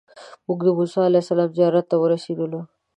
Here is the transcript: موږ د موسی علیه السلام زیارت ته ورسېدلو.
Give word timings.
موږ 0.45 0.59
د 0.65 0.69
موسی 0.77 0.99
علیه 1.07 1.21
السلام 1.23 1.49
زیارت 1.57 1.85
ته 1.91 1.95
ورسېدلو. 1.99 2.61